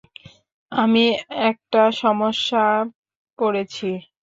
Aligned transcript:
আমি 0.71 1.05
একটা 1.49 1.81
সমস্যা 2.01 2.63
পড়েছি। 3.39 3.89